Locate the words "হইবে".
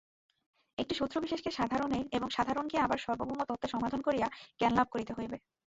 5.17-5.37